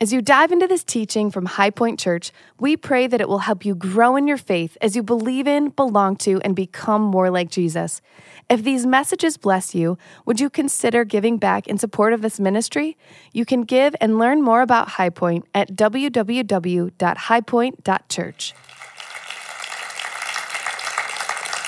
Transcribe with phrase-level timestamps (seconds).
[0.00, 3.40] As you dive into this teaching from High Point Church, we pray that it will
[3.40, 7.30] help you grow in your faith as you believe in, belong to, and become more
[7.30, 8.00] like Jesus.
[8.48, 12.96] If these messages bless you, would you consider giving back in support of this ministry?
[13.32, 18.54] You can give and learn more about High Point at www.highpoint.church.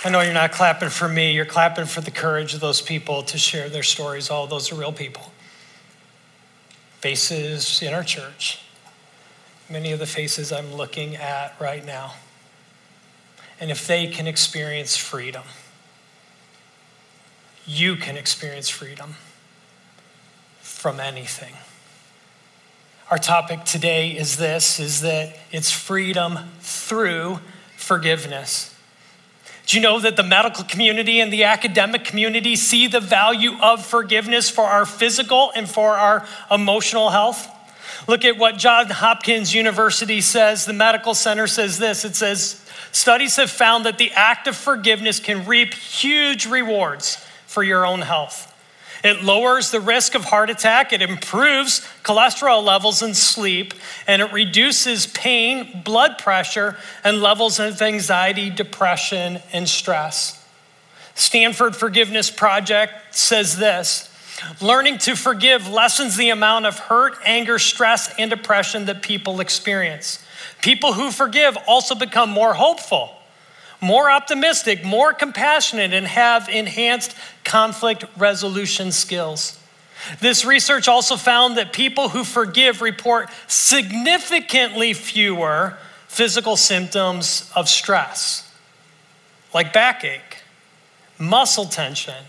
[0.02, 3.24] I know you're not clapping for me, you're clapping for the courage of those people
[3.24, 4.30] to share their stories.
[4.30, 5.29] All those are real people
[7.00, 8.60] faces in our church,
[9.70, 12.14] many of the faces I'm looking at right now.
[13.58, 15.44] And if they can experience freedom,
[17.66, 19.16] you can experience freedom
[20.60, 21.54] from anything.
[23.10, 27.40] Our topic today is this is that it's freedom through
[27.76, 28.74] forgiveness.
[29.66, 33.84] Do you know that the medical community and the academic community see the value of
[33.84, 37.48] forgiveness for our physical and for our emotional health?
[38.08, 40.64] Look at what Johns Hopkins University says.
[40.64, 45.20] The medical center says this it says, Studies have found that the act of forgiveness
[45.20, 48.49] can reap huge rewards for your own health.
[49.02, 53.74] It lowers the risk of heart attack, it improves cholesterol levels and sleep,
[54.06, 60.36] and it reduces pain, blood pressure, and levels of anxiety, depression, and stress.
[61.14, 64.08] Stanford Forgiveness Project says this
[64.60, 70.24] Learning to forgive lessens the amount of hurt, anger, stress, and depression that people experience.
[70.62, 73.19] People who forgive also become more hopeful
[73.80, 77.14] more optimistic, more compassionate, and have enhanced
[77.44, 79.58] conflict resolution skills.
[80.20, 85.76] This research also found that people who forgive report significantly fewer
[86.08, 88.50] physical symptoms of stress,
[89.52, 90.38] like backache,
[91.18, 92.24] muscle tension,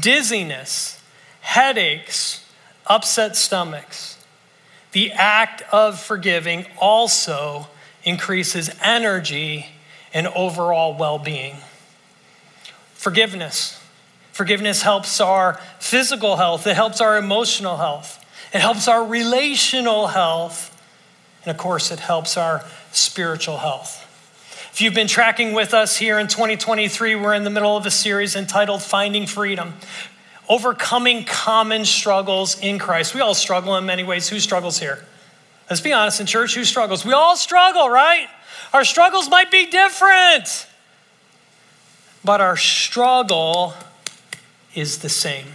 [0.00, 1.00] dizziness,
[1.40, 2.44] headaches,
[2.86, 4.18] upset stomachs.
[4.92, 7.68] The act of forgiving also
[8.04, 9.73] increases energy
[10.14, 11.56] and overall well being.
[12.94, 13.80] Forgiveness.
[14.32, 20.70] Forgiveness helps our physical health, it helps our emotional health, it helps our relational health,
[21.44, 24.00] and of course, it helps our spiritual health.
[24.72, 27.92] If you've been tracking with us here in 2023, we're in the middle of a
[27.92, 29.74] series entitled Finding Freedom.
[30.48, 33.14] Overcoming common struggles in Christ.
[33.14, 34.28] We all struggle in many ways.
[34.28, 35.04] Who struggles here?
[35.70, 37.04] Let's be honest in church, who struggles?
[37.04, 38.26] We all struggle, right?
[38.74, 40.66] Our struggles might be different,
[42.24, 43.72] but our struggle
[44.74, 45.46] is the same.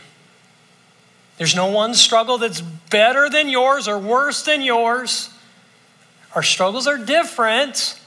[1.37, 5.31] There's no one struggle that's better than yours or worse than yours.
[6.33, 7.99] Our struggles are different,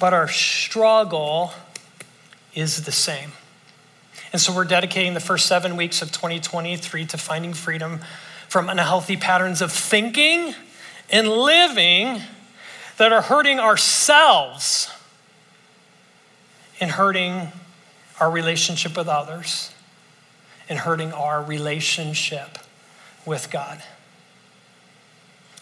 [0.00, 1.52] but our struggle
[2.56, 3.30] is the same.
[4.32, 8.00] And so we're dedicating the first seven weeks of 2023 to finding freedom
[8.48, 10.56] from unhealthy patterns of thinking
[11.08, 12.22] and living
[12.96, 14.90] that are hurting ourselves
[16.80, 17.52] and hurting
[18.20, 19.72] our relationship with others
[20.68, 22.58] and hurting our relationship
[23.24, 23.82] with God.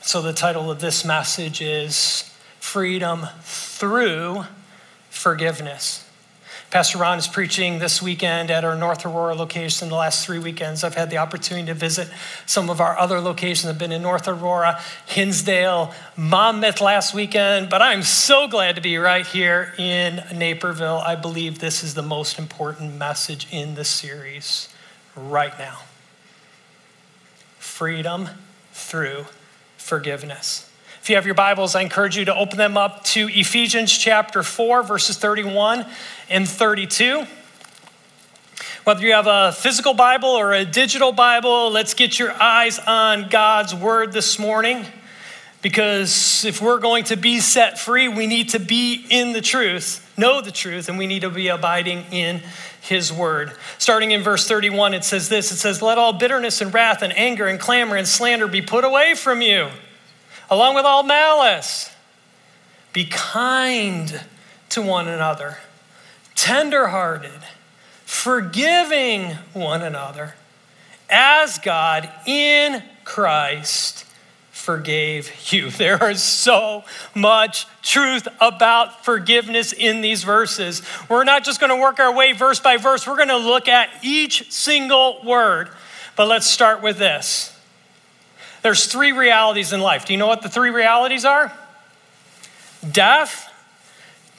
[0.01, 2.31] So, the title of this message is
[2.61, 4.45] Freedom Through
[5.11, 6.04] Forgiveness.
[6.75, 9.91] Pastor Ron is preaching this weekend at our North Aurora location.
[9.91, 12.09] The last three weekends, I've had the opportunity to visit
[12.47, 13.71] some of our other locations.
[13.71, 18.97] I've been in North Aurora, Hinsdale, Monmouth last weekend, but I'm so glad to be
[18.97, 20.97] right here in Naperville.
[20.97, 24.69] I believe this is the most important message in the series
[25.15, 25.79] right now
[27.61, 28.31] freedom
[28.73, 29.27] through
[29.77, 30.69] forgiveness.
[31.05, 34.43] If you have your Bibles, I encourage you to open them up to Ephesians chapter
[34.43, 35.85] 4, verses 31
[36.29, 37.27] and 32.
[38.85, 43.29] Whether you have a physical Bible or a digital Bible, let's get your eyes on
[43.29, 44.85] God's Word this morning.
[45.63, 50.13] Because if we're going to be set free, we need to be in the truth,
[50.19, 52.43] know the truth, and we need to be abiding in
[52.83, 53.53] His Word.
[53.79, 57.17] Starting in verse 31, it says this It says, Let all bitterness and wrath and
[57.17, 59.71] anger and clamor and slander be put away from you
[60.51, 61.91] along with all malice.
[62.93, 64.21] Be kind
[64.71, 65.59] to one another,
[66.35, 67.41] tenderhearted,
[68.05, 70.35] forgiving one another,
[71.09, 74.05] as God in Christ
[74.65, 75.71] forgave you.
[75.85, 76.85] There is so
[77.15, 80.83] much truth about forgiveness in these verses.
[81.09, 83.69] We're not just going to work our way verse by verse, we're going to look
[83.69, 85.69] at each single word.
[86.17, 87.51] But let's start with this
[88.63, 90.07] there's three realities in life.
[90.07, 91.53] Do you know what the three realities are?
[92.91, 93.53] Death,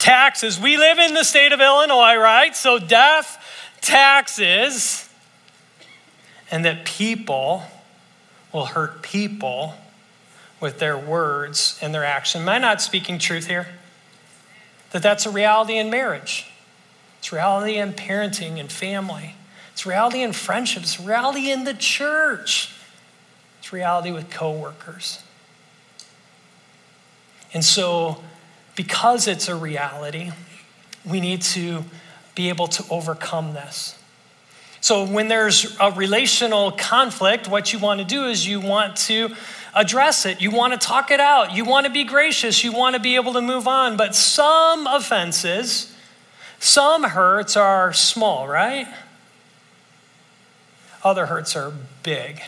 [0.05, 0.59] taxes.
[0.59, 2.55] We live in the state of Illinois, right?
[2.55, 3.43] So, death,
[3.81, 5.09] taxes,
[6.51, 7.63] and that people
[8.53, 9.73] will hurt people
[10.59, 12.43] with their words and their action.
[12.43, 13.67] Am I not speaking truth here?
[14.91, 16.51] That that's a reality in marriage.
[17.17, 19.33] It's reality in parenting and family.
[19.73, 22.75] It's reality in friendships, reality in the church.
[23.59, 25.23] It's reality with coworkers.
[27.55, 28.23] And so,
[28.75, 30.31] because it's a reality,
[31.05, 31.83] we need to
[32.33, 33.97] be able to overcome this.
[34.81, 39.35] So, when there's a relational conflict, what you want to do is you want to
[39.73, 40.41] address it.
[40.41, 41.55] You want to talk it out.
[41.55, 42.63] You want to be gracious.
[42.63, 43.97] You want to be able to move on.
[43.97, 45.93] But some offenses,
[46.59, 48.87] some hurts are small, right?
[51.03, 51.73] Other hurts are
[52.03, 52.41] big.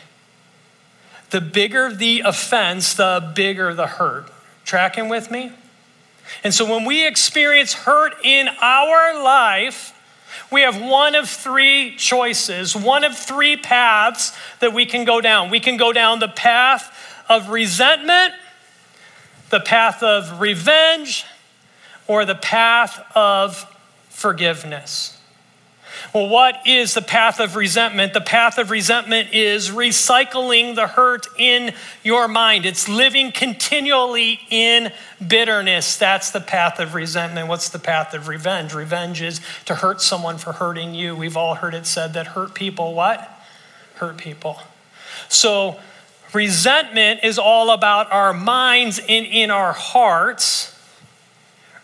[1.29, 4.31] The bigger the offense, the bigger the hurt.
[4.63, 5.51] Tracking with me?
[6.43, 9.93] And so when we experience hurt in our life,
[10.51, 15.49] we have one of three choices, one of three paths that we can go down.
[15.49, 16.93] We can go down the path
[17.27, 18.33] of resentment,
[19.49, 21.25] the path of revenge,
[22.07, 23.65] or the path of
[24.09, 25.16] forgiveness.
[26.13, 28.13] Well, what is the path of resentment?
[28.13, 32.65] The path of resentment is recycling the hurt in your mind.
[32.65, 34.93] It's living continually in
[35.25, 35.97] bitterness.
[35.97, 37.49] That's the path of resentment.
[37.49, 38.73] What's the path of revenge?
[38.73, 41.15] Revenge is to hurt someone for hurting you.
[41.15, 43.29] We've all heard it said that hurt people what?
[43.95, 44.61] Hurt people.
[45.27, 45.77] So,
[46.33, 50.76] resentment is all about our minds and in our hearts.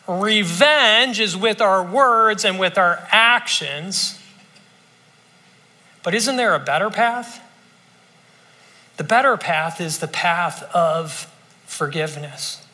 [0.07, 4.19] Revenge is with our words and with our actions.
[6.03, 7.39] But isn't there a better path?
[8.97, 11.31] The better path is the path of
[11.65, 12.65] forgiveness.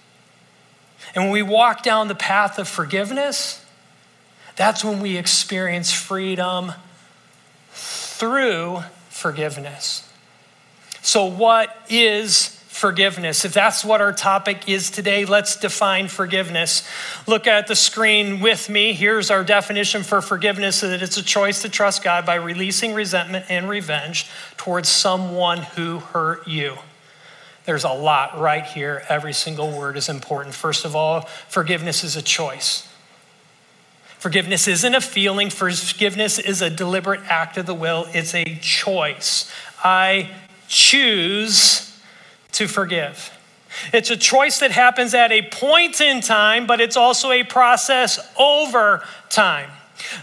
[1.15, 3.63] And when we walk down the path of forgiveness,
[4.55, 6.73] that's when we experience freedom
[7.71, 10.07] through forgiveness.
[11.01, 13.43] So, what is forgiveness.
[13.43, 16.87] If that's what our topic is today, let's define forgiveness.
[17.27, 18.93] Look at the screen with me.
[18.93, 22.93] Here's our definition for forgiveness so that it's a choice to trust God by releasing
[22.93, 26.77] resentment and revenge towards someone who hurt you.
[27.65, 29.03] There's a lot right here.
[29.09, 30.55] Every single word is important.
[30.55, 32.87] First of all, forgiveness is a choice.
[34.19, 39.49] Forgiveness isn't a feeling, forgiveness is a deliberate act of the will, it's a choice.
[39.81, 40.31] I
[40.67, 41.88] choose
[42.53, 43.31] to forgive.
[43.93, 48.19] It's a choice that happens at a point in time, but it's also a process
[48.37, 49.69] over time.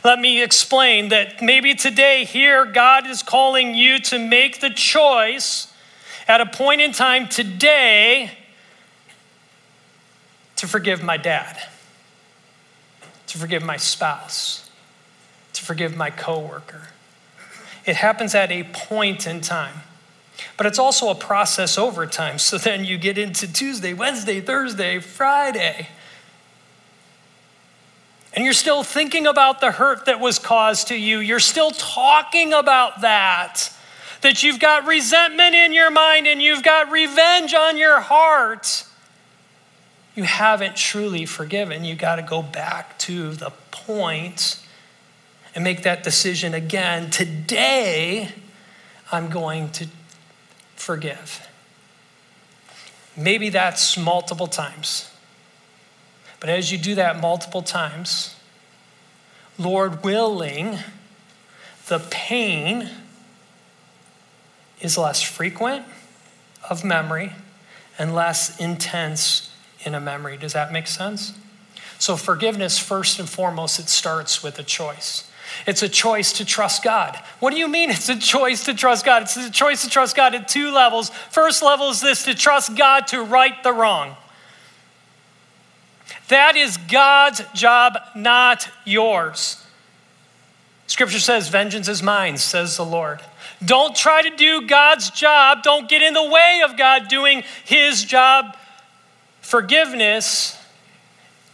[0.05, 5.73] Let me explain that maybe today, here, God is calling you to make the choice
[6.26, 8.32] at a point in time today
[10.56, 11.61] to forgive my dad,
[13.28, 14.69] to forgive my spouse,
[15.52, 16.88] to forgive my coworker.
[17.84, 19.82] It happens at a point in time.
[20.56, 22.38] But it's also a process over time.
[22.38, 25.88] So then you get into Tuesday, Wednesday, Thursday, Friday.
[28.33, 31.19] And you're still thinking about the hurt that was caused to you.
[31.19, 33.73] You're still talking about that.
[34.21, 38.85] That you've got resentment in your mind and you've got revenge on your heart.
[40.15, 41.85] You haven't truly forgiven.
[41.85, 44.59] You got to go back to the point
[45.55, 47.11] and make that decision again.
[47.11, 48.31] Today,
[49.12, 49.87] I'm going to
[50.87, 51.44] forgive.
[53.17, 55.11] Maybe that's multiple times.
[56.38, 58.37] But as you do that multiple times,
[59.59, 60.78] Lord willing,
[61.88, 62.88] the pain
[64.81, 65.85] is less frequent
[66.71, 67.33] of memory
[67.99, 70.37] and less intense in a memory.
[70.37, 71.33] Does that make sense?
[71.99, 75.28] So, forgiveness, first and foremost, it starts with a choice.
[75.67, 77.19] It's a choice to trust God.
[77.41, 79.23] What do you mean it's a choice to trust God?
[79.23, 81.11] It's a choice to trust God at two levels.
[81.31, 84.17] First level is this to trust God to right the wrong.
[86.29, 89.62] That is God's job, not yours.
[90.87, 93.21] Scripture says, Vengeance is mine, says the Lord.
[93.65, 95.62] Don't try to do God's job.
[95.62, 98.57] Don't get in the way of God doing his job.
[99.41, 100.59] Forgiveness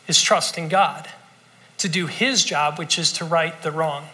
[0.08, 1.08] is trusting God
[1.82, 4.06] to do his job, which is to right the wrong.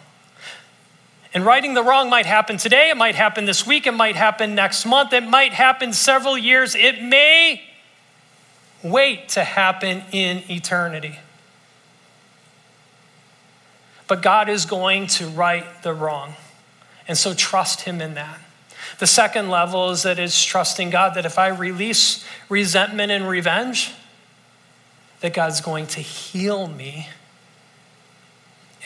[1.34, 4.54] And righting the wrong might happen today, it might happen this week, it might happen
[4.54, 7.62] next month, it might happen several years, it may
[8.82, 11.18] wait to happen in eternity.
[14.06, 16.34] But God is going to right the wrong.
[17.06, 18.40] And so trust Him in that.
[18.98, 23.92] The second level is that it's trusting God that if I release resentment and revenge,
[25.20, 27.08] that God's going to heal me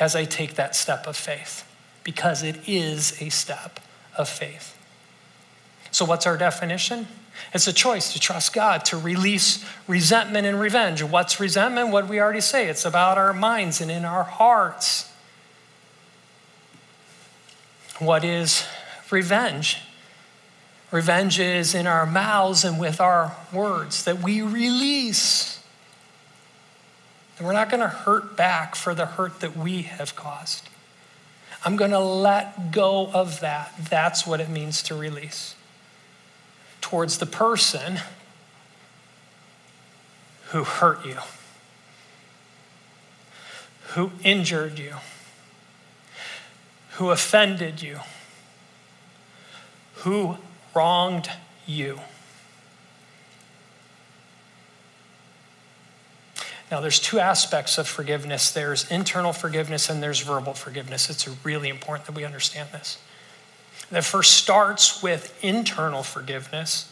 [0.00, 1.68] as I take that step of faith,
[2.04, 3.80] because it is a step
[4.16, 4.76] of faith.
[5.90, 7.06] So, what's our definition?
[7.54, 11.02] It's a choice to trust God, to release resentment and revenge.
[11.02, 11.90] What's resentment?
[11.90, 12.68] What we already say?
[12.68, 15.10] It's about our minds and in our hearts.
[17.98, 18.64] What is
[19.10, 19.78] revenge?
[20.90, 25.51] Revenge is in our mouths and with our words that we release.
[27.38, 30.68] And we're not going to hurt back for the hurt that we have caused.
[31.64, 33.72] I'm going to let go of that.
[33.90, 35.54] That's what it means to release
[36.80, 38.00] towards the person
[40.48, 41.16] who hurt you,
[43.94, 44.96] who injured you,
[46.92, 48.00] who offended you,
[49.96, 50.36] who
[50.74, 51.30] wronged
[51.66, 52.00] you.
[56.72, 61.10] Now, there's two aspects of forgiveness there's internal forgiveness and there's verbal forgiveness.
[61.10, 62.96] It's really important that we understand this.
[63.90, 66.90] That first starts with internal forgiveness.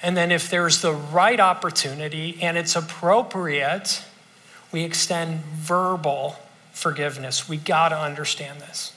[0.00, 4.04] And then, if there's the right opportunity and it's appropriate,
[4.70, 6.36] we extend verbal
[6.70, 7.48] forgiveness.
[7.48, 8.92] We got to understand this.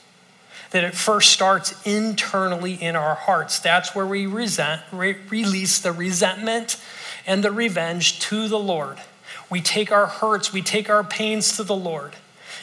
[0.70, 3.58] That it first starts internally in our hearts.
[3.58, 6.76] That's where we resent, re- release the resentment
[7.28, 8.96] and the revenge to the Lord.
[9.50, 12.16] We take our hurts, we take our pains to the Lord,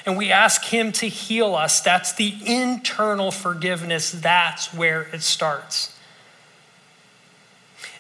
[0.06, 1.80] and we ask Him to heal us.
[1.80, 5.96] That's the internal forgiveness, that's where it starts.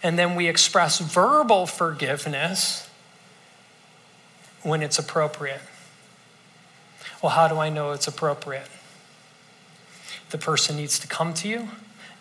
[0.02, 2.90] And then we express verbal forgiveness
[4.64, 5.62] when it's appropriate.
[7.22, 8.68] Well, how do I know it's appropriate?
[10.32, 11.70] The person needs to come to you,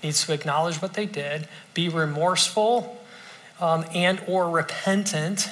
[0.02, 3.00] needs to acknowledge what they did, be remorseful
[3.61, 5.50] um, and or repentant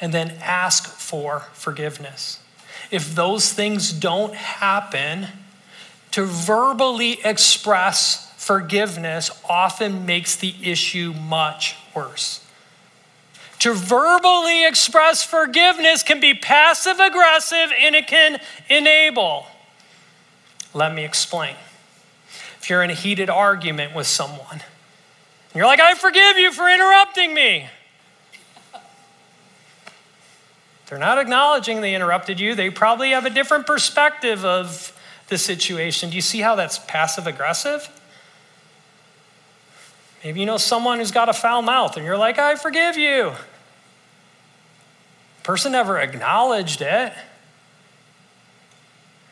[0.00, 2.40] and then ask for forgiveness.
[2.90, 5.28] If those things don't happen
[6.12, 12.44] to verbally express forgiveness often makes the issue much worse.
[13.60, 19.46] To verbally express forgiveness can be passive aggressive and it can enable.
[20.72, 21.56] Let me explain.
[22.58, 24.62] If you're in a heated argument with someone
[25.54, 27.68] you're like, I forgive you for interrupting me.
[30.86, 32.54] They're not acknowledging they interrupted you.
[32.54, 34.92] They probably have a different perspective of
[35.28, 36.10] the situation.
[36.10, 37.88] Do you see how that's passive aggressive?
[40.24, 43.32] Maybe you know someone who's got a foul mouth and you're like, I forgive you.
[45.42, 47.12] Person never acknowledged it.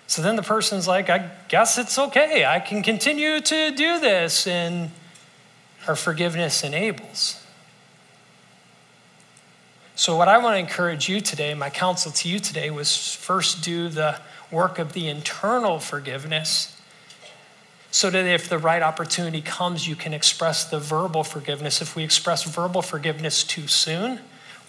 [0.06, 2.46] So then the person's like, I guess it's okay.
[2.46, 4.46] I can continue to do this.
[4.46, 4.90] And
[5.88, 7.42] our forgiveness enables.
[9.96, 13.64] So, what I want to encourage you today, my counsel to you today, was first
[13.64, 14.20] do the
[14.52, 16.78] work of the internal forgiveness
[17.90, 21.80] so that if the right opportunity comes, you can express the verbal forgiveness.
[21.80, 24.20] If we express verbal forgiveness too soon,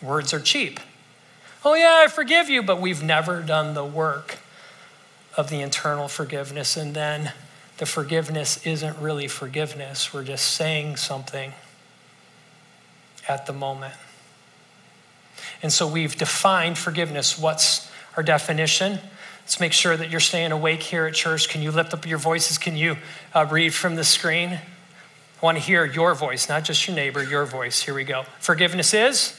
[0.02, 0.80] words are cheap.
[1.64, 4.38] Oh, yeah, I forgive you, but we've never done the work
[5.36, 6.78] of the internal forgiveness.
[6.78, 7.34] And then
[7.80, 10.14] the forgiveness isn't really forgiveness.
[10.14, 11.54] We're just saying something
[13.28, 13.94] at the moment.
[15.64, 17.40] And so we've defined forgiveness.
[17.40, 19.00] What's our definition?
[19.42, 21.48] Let's make sure that you're staying awake here at church.
[21.48, 22.58] Can you lift up your voices?
[22.58, 22.98] Can you
[23.34, 24.50] uh, read from the screen?
[24.52, 27.82] I want to hear your voice, not just your neighbor, your voice.
[27.82, 28.26] Here we go.
[28.40, 29.38] Forgiveness is?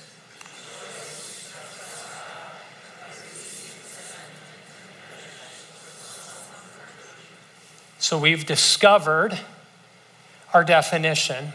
[8.10, 9.38] So we've discovered
[10.52, 11.52] our definition.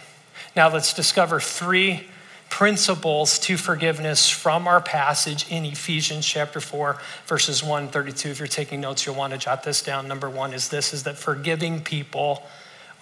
[0.56, 2.08] Now let's discover three
[2.50, 8.48] principles to forgiveness from our passage in Ephesians chapter 4 verses 1 32 if you're
[8.48, 10.08] taking notes you'll want to jot this down.
[10.08, 12.42] Number 1 is this is that forgiving people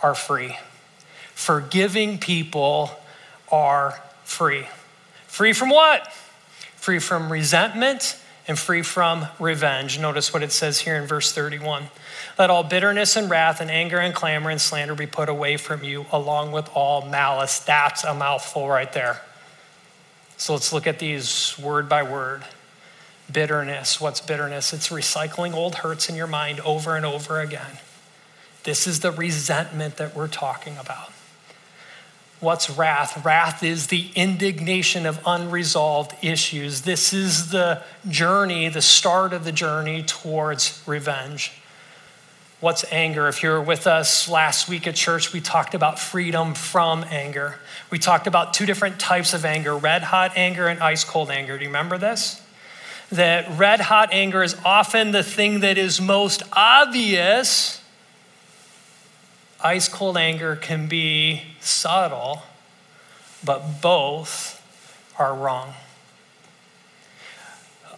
[0.01, 0.57] are free.
[1.35, 2.89] Forgiving people
[3.51, 4.65] are free.
[5.27, 6.11] Free from what?
[6.75, 9.99] Free from resentment and free from revenge.
[9.99, 11.83] Notice what it says here in verse 31
[12.37, 15.83] let all bitterness and wrath and anger and clamor and slander be put away from
[15.83, 17.59] you, along with all malice.
[17.59, 19.21] That's a mouthful right there.
[20.37, 22.43] So let's look at these word by word.
[23.31, 24.01] Bitterness.
[24.01, 24.73] What's bitterness?
[24.73, 27.79] It's recycling old hurts in your mind over and over again.
[28.63, 31.11] This is the resentment that we're talking about.
[32.39, 33.23] What's wrath?
[33.23, 36.81] Wrath is the indignation of unresolved issues.
[36.81, 41.53] This is the journey, the start of the journey towards revenge.
[42.63, 43.27] What's anger?
[43.27, 47.59] If you're with us last week at church, we talked about freedom from anger.
[47.89, 51.57] We talked about two different types of anger red hot anger and ice cold anger.
[51.57, 52.41] Do you remember this?
[53.11, 57.83] That red hot anger is often the thing that is most obvious
[59.59, 62.43] ice cold anger can be subtle,
[63.43, 64.63] but both
[65.19, 65.73] are wrong.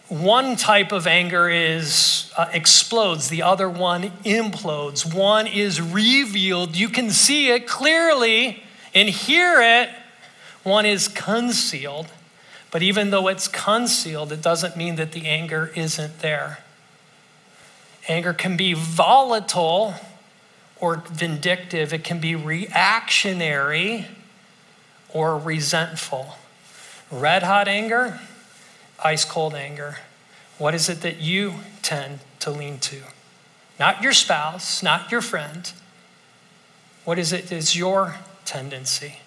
[0.08, 5.12] One type of anger is uh, explodes, the other one implodes.
[5.12, 8.62] One is revealed, you can see it clearly
[8.94, 9.90] and hear it.
[10.62, 12.08] One is concealed,
[12.70, 16.60] but even though it's concealed, it doesn't mean that the anger isn't there.
[18.08, 19.96] Anger can be volatile
[20.80, 24.06] or vindictive, it can be reactionary
[25.10, 26.36] or resentful.
[27.10, 28.20] Red hot anger,
[29.04, 29.98] ice cold anger.
[30.58, 33.02] What is it that you tend to lean to?
[33.80, 35.72] Not your spouse, not your friend.
[37.04, 39.20] What is it is your tendency?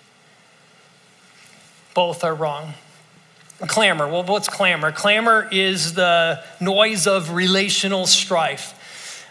[1.94, 2.74] Both are wrong.
[3.60, 4.06] Clamor.
[4.06, 4.92] Well, what's clamor?
[4.92, 8.74] Clamor is the noise of relational strife.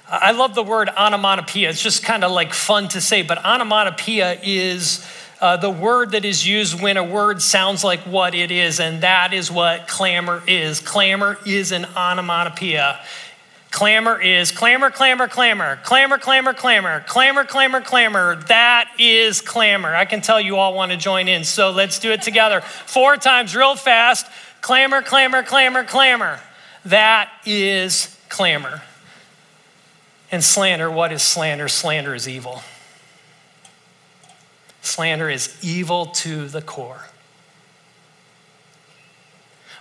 [0.10, 1.70] I love the word onomatopoeia.
[1.70, 5.06] It's just kind of like fun to say, but onomatopoeia is
[5.40, 9.02] uh, the word that is used when a word sounds like what it is, and
[9.02, 10.80] that is what clamor is.
[10.80, 13.00] Clamor is an onomatopoeia.
[13.70, 18.36] Clamor is clamor, clamor, clamor, clamor, clamor, clamor, clamor, clamor, clamor.
[18.48, 19.94] That is clamor.
[19.94, 22.62] I can tell you all want to join in, so let's do it together.
[22.62, 24.26] Four times, real fast.
[24.62, 26.40] Clamor, clamor, clamor, clamor.
[26.86, 28.82] That is clamor.
[30.32, 31.68] And slander, what is slander?
[31.68, 32.64] Slander is evil.
[34.88, 37.08] Slander is evil to the core.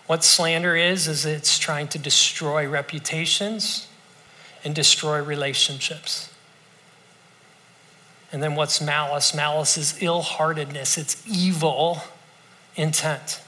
[0.08, 3.88] What slander is, is it's trying to destroy reputations
[4.64, 6.32] and destroy relationships.
[8.32, 9.32] And then what's malice?
[9.32, 12.00] Malice is ill heartedness, it's evil
[12.74, 13.40] intent.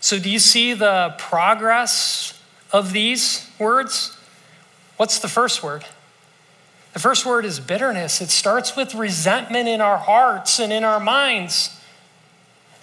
[0.00, 2.40] So, do you see the progress
[2.72, 4.16] of these words?
[4.96, 5.84] What's the first word?
[6.92, 8.20] The first word is bitterness.
[8.20, 11.80] It starts with resentment in our hearts and in our minds.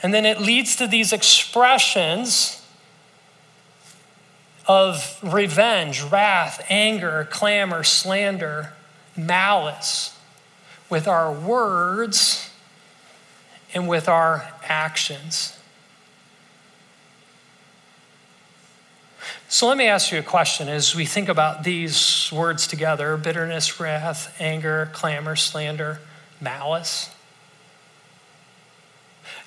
[0.02, 2.64] And then it leads to these expressions
[4.68, 8.74] of revenge, wrath, anger, clamor, slander,
[9.16, 10.18] malice
[10.90, 12.50] with our words
[13.74, 15.57] and with our actions.
[19.50, 23.80] So let me ask you a question as we think about these words together bitterness,
[23.80, 26.02] wrath, anger, clamor, slander,
[26.42, 27.10] malice.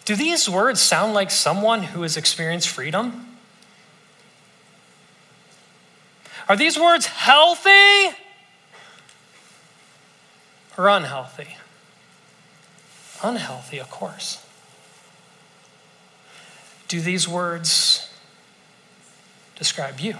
[0.06, 3.26] Do these words sound like someone who has experienced freedom?
[6.48, 8.16] Are these words healthy
[10.78, 11.56] or unhealthy?
[13.22, 14.44] Unhealthy, of course.
[16.88, 18.09] Do these words
[19.60, 20.16] describe you?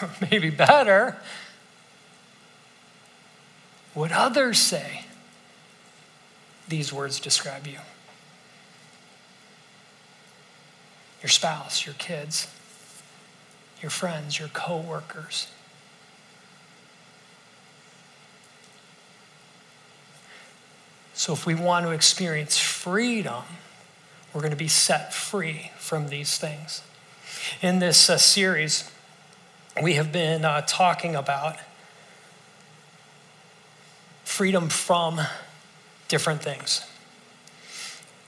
[0.30, 1.16] Maybe better.
[3.94, 5.06] Would others say
[6.68, 7.78] these words describe you?
[11.22, 12.48] Your spouse, your kids,
[13.80, 15.46] your friends, your coworkers.
[21.14, 23.42] So, if we want to experience freedom,
[24.32, 26.82] we're going to be set free from these things.
[27.62, 28.90] In this uh, series,
[29.82, 31.56] we have been uh, talking about
[34.24, 35.20] freedom from
[36.08, 36.84] different things.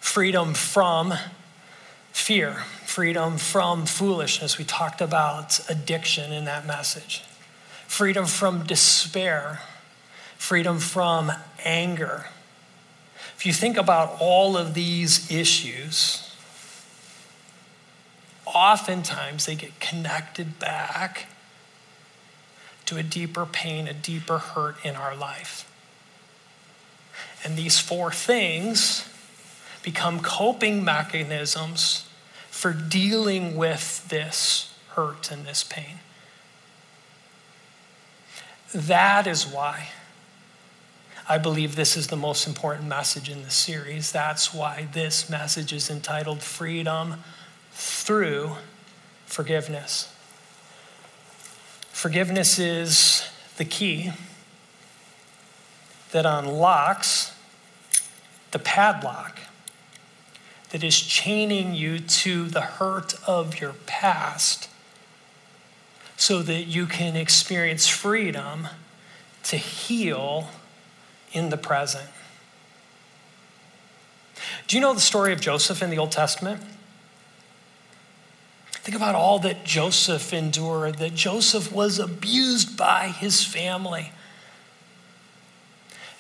[0.01, 1.15] Freedom from
[2.11, 4.59] fear, freedom from foolishness.
[4.59, 7.23] We talked about addiction in that message,
[7.87, 9.61] freedom from despair,
[10.37, 11.33] freedom from
[11.65, 12.27] anger
[13.43, 16.33] if you think about all of these issues,
[18.47, 21.27] oftentimes they get connected back
[22.87, 25.69] to a deeper pain, a deeper hurt in our life.
[27.43, 29.09] And these four things
[29.83, 32.09] become coping mechanisms
[32.49, 35.99] for dealing with this hurt and this pain.
[38.73, 39.89] That is why
[41.33, 44.13] I believe this is the most important message in the series.
[44.13, 47.25] That's why this message is entitled Freedom
[47.71, 48.57] Through
[49.25, 50.15] Forgiveness.
[51.89, 54.13] Forgiveness is the key
[56.11, 57.35] that unlocks
[58.51, 59.39] the padlock
[60.69, 64.69] that is chaining you to the hurt of your past
[66.15, 68.69] so that you can experience freedom
[69.45, 70.51] to heal
[71.33, 72.09] in the present.
[74.67, 76.63] Do you know the story of Joseph in the Old Testament?
[78.71, 84.13] Think about all that Joseph endured, that Joseph was abused by his family.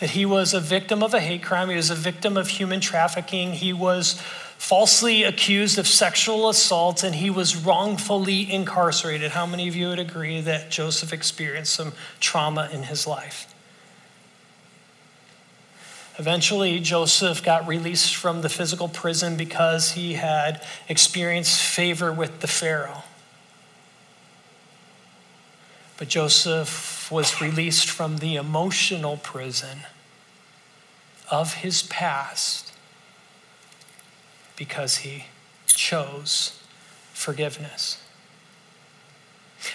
[0.02, 2.80] that he was a victim of a hate crime, he was a victim of human
[2.80, 4.14] trafficking, he was
[4.58, 9.30] falsely accused of sexual assault, and he was wrongfully incarcerated.
[9.30, 13.51] How many of you would agree that Joseph experienced some trauma in his life?
[16.18, 22.46] Eventually, Joseph got released from the physical prison because he had experienced favor with the
[22.46, 23.04] Pharaoh.
[25.96, 29.80] But Joseph was released from the emotional prison
[31.30, 32.72] of his past
[34.56, 35.26] because he
[35.66, 36.60] chose
[37.14, 38.01] forgiveness.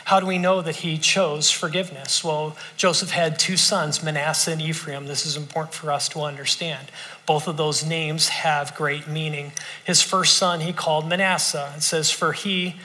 [0.06, 2.24] How do we know that he chose forgiveness?
[2.24, 5.06] Well, Joseph had two sons, Manasseh and Ephraim.
[5.06, 6.92] This is important for us to understand.
[7.26, 9.52] Both of those names have great meaning.
[9.84, 11.74] His first son he called Manasseh.
[11.78, 12.76] It says, For he,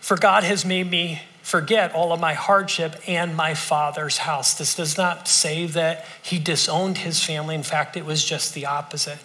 [0.00, 4.54] for God has made me forget all of my hardship and my father's house.
[4.54, 7.54] This does not say that he disowned his family.
[7.54, 9.18] In fact, it was just the opposite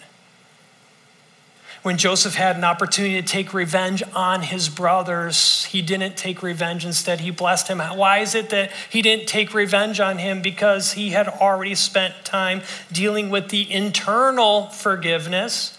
[1.86, 6.84] when Joseph had an opportunity to take revenge on his brothers, he didn't take revenge.
[6.84, 7.78] Instead, he blessed him.
[7.78, 10.42] Why is it that he didn't take revenge on him?
[10.42, 15.78] Because he had already spent time dealing with the internal forgiveness,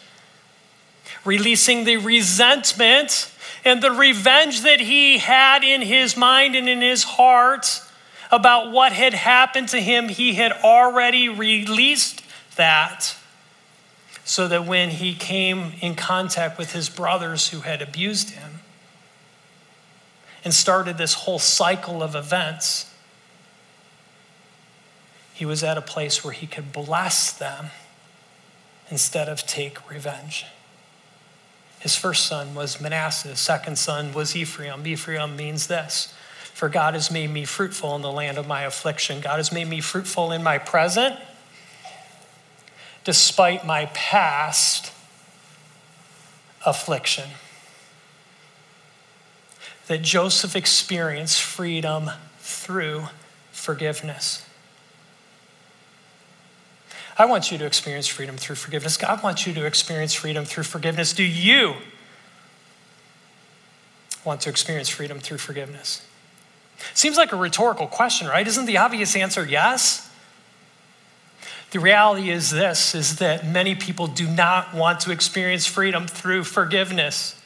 [1.26, 3.30] releasing the resentment
[3.66, 7.82] and the revenge that he had in his mind and in his heart
[8.32, 10.08] about what had happened to him.
[10.08, 12.22] He had already released
[12.56, 13.14] that
[14.28, 18.60] so that when he came in contact with his brothers who had abused him
[20.44, 22.94] and started this whole cycle of events,
[25.34, 27.68] he was at a place where he could bless them
[28.92, 30.46] instead of take revenge.
[31.80, 34.86] His first son was Manasseh, his second son was Ephraim.
[34.86, 36.14] Ephraim means this
[36.54, 39.22] For God has made me fruitful in the land of my affliction.
[39.22, 41.18] God has made me fruitful in my present
[43.08, 44.92] despite my past
[46.66, 47.24] affliction.
[49.88, 53.06] That Joseph experienced freedom through
[53.54, 54.46] forgiveness.
[57.18, 58.98] I want you to experience freedom through forgiveness.
[58.98, 61.14] God wants you to experience freedom through forgiveness.
[61.14, 61.76] Do you
[64.26, 66.06] want to experience freedom through forgiveness?
[66.94, 68.46] Seems like a rhetorical question, right?
[68.46, 70.07] Isn't the obvious answer yes?
[71.72, 76.46] The reality is this is that many people do not want to experience freedom through
[76.46, 77.40] forgiveness.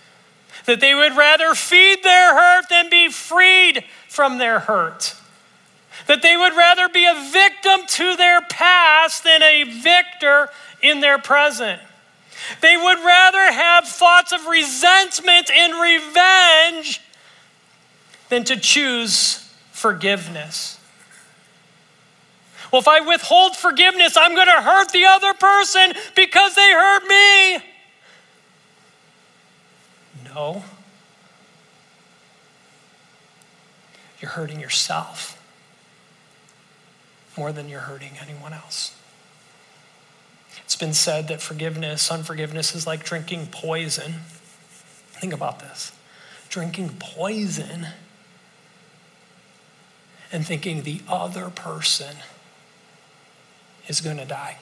[0.65, 5.15] That they would rather feed their hurt than be freed from their hurt.
[6.07, 10.49] That they would rather be a victim to their past than a victor
[10.81, 11.81] in their present.
[12.61, 17.01] They would rather have thoughts of resentment and revenge
[18.29, 20.79] than to choose forgiveness.
[22.71, 27.03] Well, if I withhold forgiveness, I'm going to hurt the other person because they hurt
[27.07, 27.63] me.
[30.25, 30.63] No.
[34.21, 35.37] You're hurting yourself
[37.37, 38.95] more than you're hurting anyone else.
[40.63, 44.13] It's been said that forgiveness, unforgiveness, is like drinking poison.
[45.19, 45.91] Think about this
[46.49, 47.87] drinking poison
[50.33, 52.17] and thinking the other person
[53.91, 54.57] is going to die.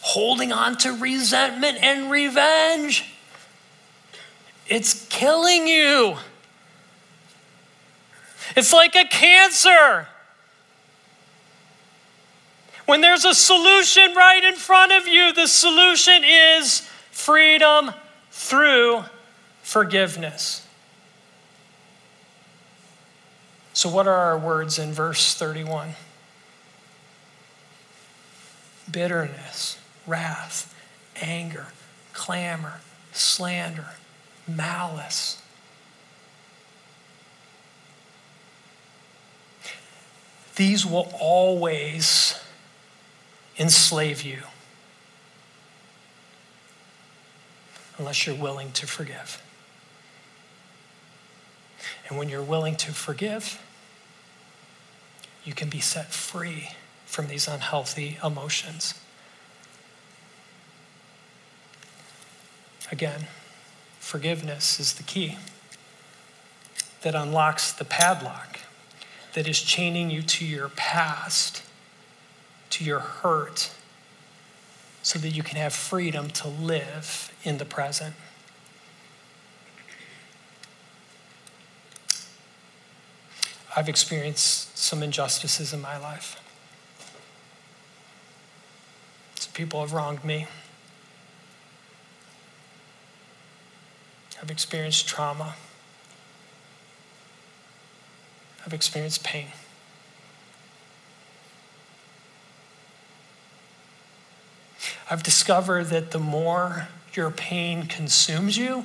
[0.00, 3.14] Holding on to resentment and revenge,
[4.66, 6.16] it's killing you.
[8.56, 10.08] It's like a cancer.
[12.86, 16.80] When there's a solution right in front of you, the solution is
[17.12, 17.92] freedom
[18.32, 19.04] through
[19.62, 20.66] forgiveness.
[23.80, 25.94] So, what are our words in verse 31?
[28.90, 30.74] Bitterness, wrath,
[31.22, 31.68] anger,
[32.12, 33.86] clamor, slander,
[34.46, 35.40] malice.
[40.56, 42.38] These will always
[43.58, 44.42] enslave you
[47.96, 49.42] unless you're willing to forgive.
[52.10, 53.58] And when you're willing to forgive,
[55.44, 56.70] you can be set free
[57.06, 58.94] from these unhealthy emotions.
[62.92, 63.26] Again,
[63.98, 65.38] forgiveness is the key
[67.02, 68.60] that unlocks the padlock
[69.34, 71.62] that is chaining you to your past,
[72.70, 73.70] to your hurt,
[75.02, 78.14] so that you can have freedom to live in the present.
[83.76, 86.42] I've experienced some injustices in my life.
[89.36, 90.46] Some people have wronged me.
[94.42, 95.54] I've experienced trauma.
[98.66, 99.48] I've experienced pain.
[105.10, 108.84] I've discovered that the more your pain consumes you,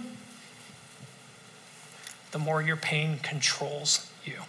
[2.32, 4.42] the more your pain controls you.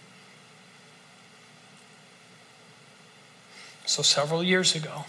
[3.87, 5.05] So, several years ago,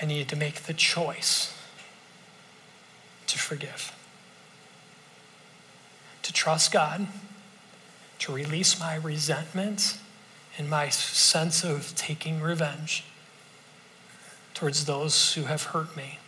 [0.00, 1.52] I needed to make the choice
[3.26, 3.92] to forgive,
[6.22, 7.08] to trust God,
[8.20, 9.98] to release my resentment
[10.56, 13.02] and my sense of taking revenge
[14.54, 16.20] towards those who have hurt me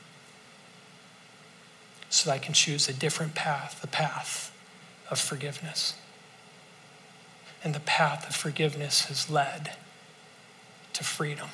[2.10, 4.52] so that I can choose a different path, the path
[5.10, 5.94] of forgiveness.
[7.62, 9.76] And the path of forgiveness has led
[10.94, 11.48] to freedom.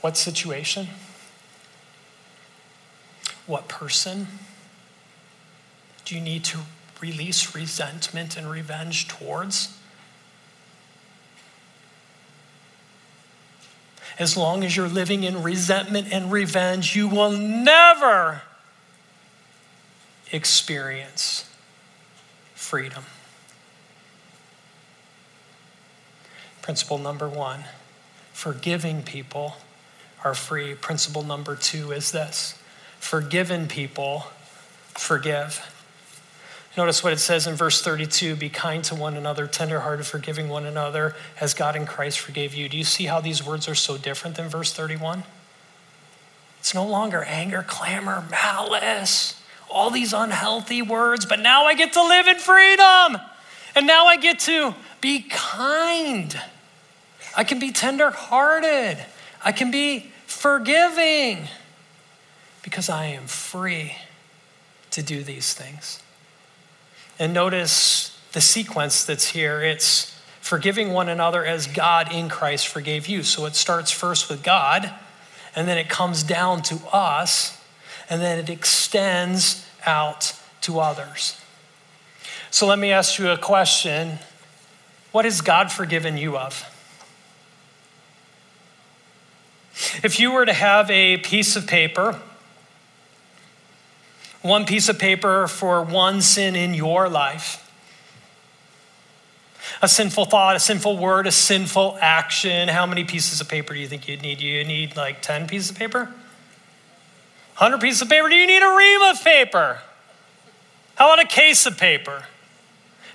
[0.00, 0.88] What situation?
[3.46, 4.26] What person
[6.04, 6.58] do you need to
[7.00, 9.76] release resentment and revenge towards?
[14.18, 18.42] As long as you're living in resentment and revenge, you will never
[20.30, 21.50] experience
[22.54, 23.04] freedom.
[26.64, 27.64] Principle number one
[28.32, 29.56] forgiving people
[30.24, 30.74] are free.
[30.74, 32.58] Principle number two is this
[32.98, 34.24] forgiven people
[34.94, 35.60] forgive.
[36.74, 40.64] Notice what it says in verse 32 be kind to one another, tenderhearted, forgiving one
[40.64, 42.66] another, as God in Christ forgave you.
[42.70, 45.24] Do you see how these words are so different than verse 31?
[46.60, 49.38] It's no longer anger, clamor, malice,
[49.70, 53.20] all these unhealthy words, but now I get to live in freedom.
[53.74, 56.40] And now I get to be kind.
[57.36, 59.04] I can be tenderhearted.
[59.44, 61.48] I can be forgiving
[62.62, 63.96] because I am free
[64.92, 66.02] to do these things.
[67.18, 69.62] And notice the sequence that's here.
[69.62, 73.22] It's forgiving one another as God in Christ forgave you.
[73.22, 74.92] So it starts first with God,
[75.54, 77.60] and then it comes down to us,
[78.10, 81.40] and then it extends out to others.
[82.50, 84.18] So let me ask you a question
[85.12, 86.70] What has God forgiven you of?
[90.02, 92.20] If you were to have a piece of paper,
[94.42, 97.60] one piece of paper for one sin in your life.
[99.80, 102.68] A sinful thought, a sinful word, a sinful action.
[102.68, 104.40] How many pieces of paper do you think you'd need?
[104.40, 106.04] You need like 10 pieces of paper?
[107.56, 108.28] 100 pieces of paper?
[108.28, 109.80] Do you need a ream of paper?
[110.96, 112.24] How about a case of paper?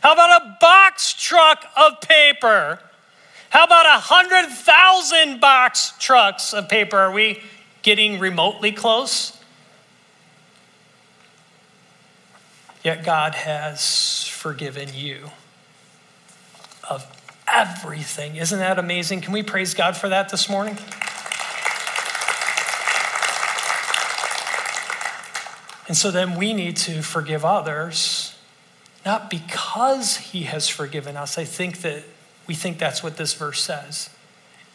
[0.01, 2.79] How about a box truck of paper?
[3.49, 6.97] How about a 100,000 box trucks of paper?
[6.97, 7.41] Are we
[7.81, 9.35] getting remotely close?
[12.83, 15.31] Yet God has forgiven you
[16.89, 17.05] of
[17.51, 18.35] everything.
[18.35, 19.21] Isn't that amazing?
[19.21, 20.77] Can we praise God for that this morning?
[25.87, 28.35] And so then we need to forgive others,
[29.03, 31.37] not because He has forgiven us.
[31.39, 32.03] I think that
[32.49, 34.09] we think that's what this verse says.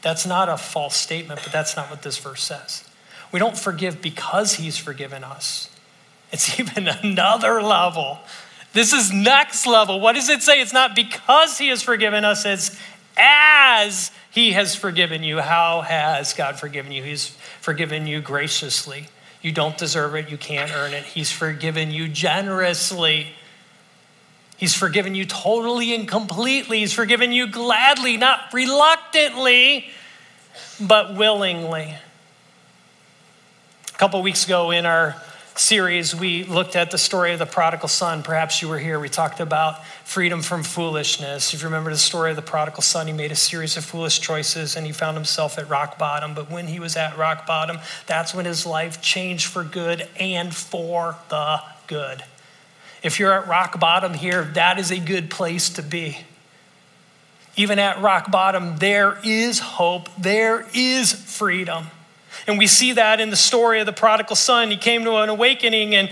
[0.01, 2.85] That's not a false statement, but that's not what this verse says.
[3.33, 5.69] We don't forgive because He's forgiven us.
[6.31, 8.21] It's even another level.
[8.75, 9.99] This is next level.
[9.99, 10.61] What does it say?
[10.61, 12.79] It's not because he has forgiven us, it's
[13.17, 15.39] as he has forgiven you.
[15.39, 17.03] How has God forgiven you?
[17.03, 19.09] He's forgiven you graciously.
[19.43, 21.05] You don't deserve it, you can't earn it.
[21.05, 23.35] He's forgiven you generously.
[24.65, 26.79] He's forgiven you totally and completely.
[26.79, 29.91] He's forgiven you gladly, not reluctantly,
[30.81, 31.95] but willingly.
[33.87, 35.17] A couple weeks ago in our
[35.55, 38.23] series, we looked at the story of the prodigal son.
[38.23, 38.99] Perhaps you were here.
[38.99, 41.53] We talked about freedom from foolishness.
[41.53, 44.19] If you remember the story of the prodigal son, he made a series of foolish
[44.19, 46.33] choices and he found himself at rock bottom.
[46.33, 50.55] But when he was at rock bottom, that's when his life changed for good and
[50.55, 52.25] for the good.
[53.05, 56.19] If you're at rock bottom here, that is a good place to be.
[57.55, 61.89] Even at rock bottom, there is hope, there is freedom.
[62.47, 64.71] And we see that in the story of the prodigal son.
[64.71, 66.11] He came to an awakening and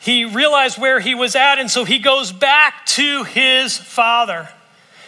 [0.00, 4.48] he realized where he was at, and so he goes back to his father.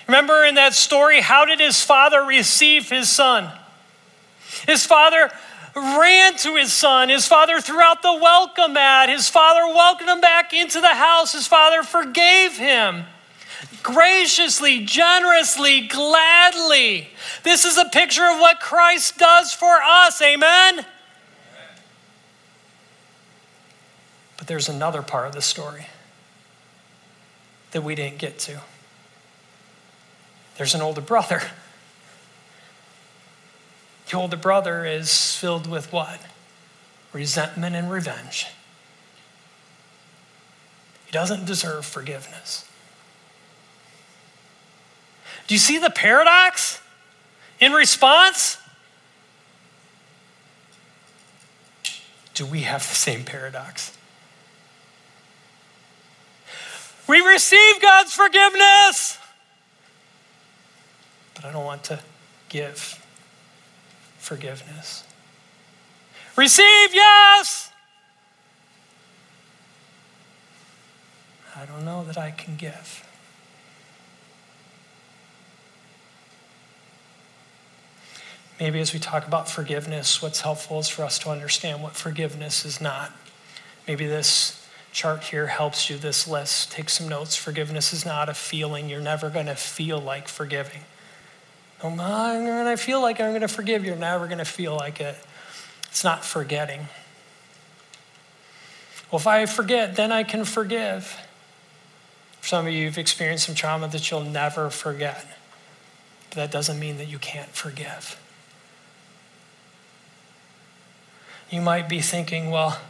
[0.07, 3.51] Remember in that story, how did his father receive his son?
[4.69, 5.33] His father
[5.75, 7.09] ran to his son.
[7.09, 9.09] His father threw out the welcome mat.
[9.09, 11.33] His father welcomed him back into the house.
[11.33, 13.05] His father forgave him
[13.83, 17.09] graciously, generously, gladly.
[17.45, 20.21] This is a picture of what Christ does for us.
[20.21, 20.85] Amen?
[24.37, 25.87] But there's another part of the story
[27.71, 28.61] that we didn't get to.
[30.57, 31.43] There's an older brother.
[34.11, 36.21] The older brother is filled with what?
[37.12, 38.47] Resentment and revenge.
[41.07, 42.69] He doesn't deserve forgiveness.
[45.47, 46.81] Do you see the paradox
[47.61, 48.59] in response?
[52.35, 53.97] Do we have the same paradox?
[57.07, 59.19] We receive God's forgiveness,
[61.35, 62.01] but I don't want to
[62.49, 63.04] give
[64.25, 65.05] forgiveness.
[66.37, 67.71] Receive, yes.
[71.55, 73.05] I don't know that I can give.
[78.59, 82.65] Maybe as we talk about forgiveness, what's helpful is for us to understand what forgiveness
[82.65, 83.13] is not.
[83.87, 86.73] Maybe this chart here helps you, this list.
[86.73, 87.37] Take some notes.
[87.37, 88.89] Forgiveness is not a feeling.
[88.89, 90.83] You're never going to feel like forgiving.
[91.92, 95.16] When I feel like I'm going to forgive, you're never going to feel like it.
[95.85, 96.88] It's not forgetting.
[99.11, 101.16] Well, if I forget, then I can forgive.
[102.40, 105.27] Some of you, you've experienced some trauma that you'll never forget.
[106.31, 108.18] But that doesn't mean that you can't forgive.
[111.51, 112.81] You might be thinking, well,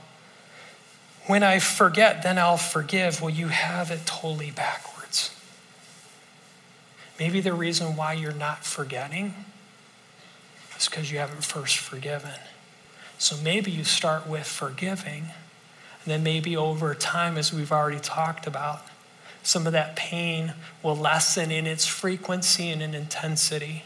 [1.27, 3.21] when I forget, then I'll forgive.
[3.21, 4.94] Well, you have it totally backwards.
[7.19, 9.35] Maybe the reason why you're not forgetting
[10.77, 12.33] is because you haven't first forgiven.
[13.19, 15.27] So maybe you start with forgiving,
[16.03, 18.83] and then maybe over time, as we've already talked about,
[19.45, 23.85] some of that pain will lessen in its frequency and in intensity.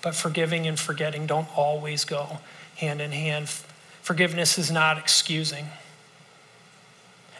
[0.00, 2.38] But forgiving and forgetting don't always go
[2.76, 3.48] hand in hand.
[4.02, 5.66] Forgiveness is not excusing.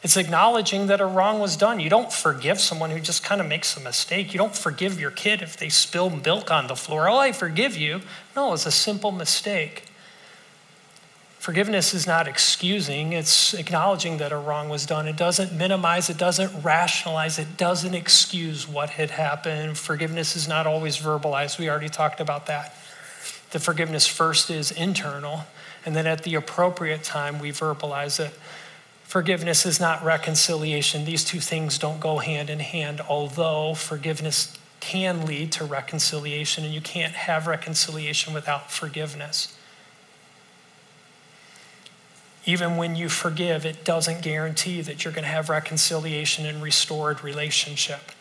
[0.03, 1.81] It's acknowledging that a wrong was done.
[1.81, 4.33] You don't forgive someone who just kind of makes a mistake.
[4.33, 7.09] You don't forgive your kid if they spill milk on the floor.
[7.09, 8.03] Oh, I forgive you.
[8.35, 9.85] No, it's a simple mistake.
[11.47, 15.07] Forgiveness is not excusing, it's acknowledging that a wrong was done.
[15.07, 19.79] It doesn't minimize, it doesn't rationalize, it doesn't excuse what had happened.
[19.79, 21.57] Forgiveness is not always verbalized.
[21.57, 22.75] We already talked about that.
[23.53, 25.45] The forgiveness first is internal,
[25.85, 28.37] and then at the appropriate time, we verbalize it.
[29.17, 31.07] Forgiveness is not reconciliation.
[31.07, 36.75] These two things don't go hand in hand, although forgiveness can lead to reconciliation, and
[36.75, 39.57] you can't have reconciliation without forgiveness
[42.47, 47.23] even when you forgive, it doesn't guarantee that you're going to have reconciliation and restored
[47.25, 48.13] relationship.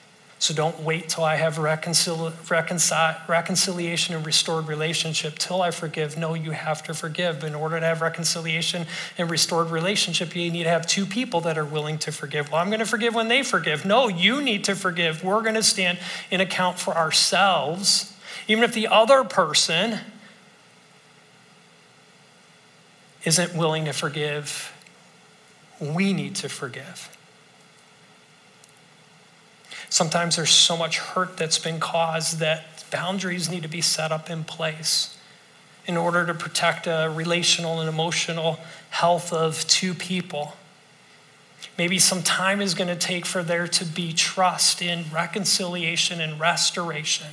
[0.46, 6.20] So don't wait till I have reconcil- reconcil- reconciliation and restored relationship till I forgive.
[6.20, 7.44] No, you have to forgive.
[7.44, 8.86] In order to have reconciliation
[9.18, 12.52] and restored relationship, you need to have two people that are willing to forgive.
[12.52, 13.86] Well, I'm going to forgive when they forgive.
[13.86, 15.24] No, you need to forgive.
[15.24, 15.98] We're going to stand
[16.30, 18.14] in account for ourselves.
[18.48, 19.98] Even if the other person
[23.24, 24.72] isn't willing to forgive,
[25.80, 27.10] we need to forgive.
[29.96, 34.30] Sometimes there's so much hurt that's been caused that boundaries need to be set up
[34.30, 35.18] in place
[35.86, 40.58] in order to protect a relational and emotional health of two people.
[41.78, 46.42] Maybe some time is going to take for there to be trust in reconciliation and
[46.42, 47.28] restoration.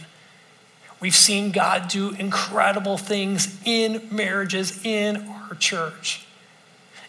[1.01, 6.25] We've seen God do incredible things in marriages, in our church.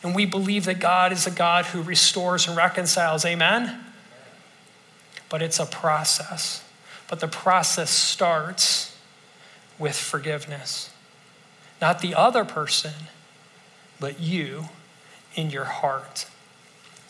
[0.01, 3.23] And we believe that God is a God who restores and reconciles.
[3.23, 3.82] Amen?
[5.33, 6.63] But it's a process.
[7.07, 8.95] But the process starts
[9.79, 10.91] with forgiveness.
[11.81, 12.93] Not the other person,
[13.99, 14.65] but you
[15.33, 16.27] in your heart.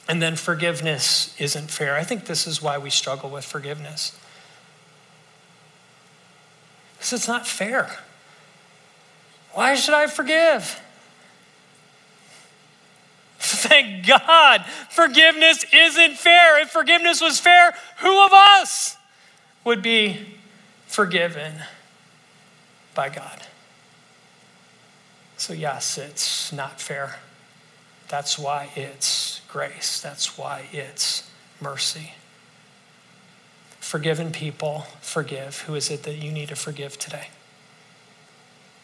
[0.08, 1.96] And then forgiveness isn't fair.
[1.96, 4.18] I think this is why we struggle with forgiveness.
[6.94, 7.98] Because it's not fair.
[9.52, 10.80] Why should I forgive?
[13.74, 16.62] Thank God forgiveness isn't fair.
[16.62, 18.98] If forgiveness was fair, who of us
[19.64, 20.20] would be
[20.86, 21.54] forgiven
[22.94, 23.42] by God?
[25.38, 27.16] So, yes, it's not fair.
[28.10, 30.00] That's why it's grace.
[30.00, 31.28] That's why it's
[31.60, 32.14] mercy.
[33.80, 35.62] Forgiven people forgive.
[35.62, 37.30] Who is it that you need to forgive today?